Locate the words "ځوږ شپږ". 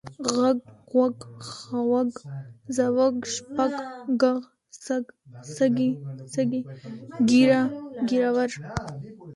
2.75-3.73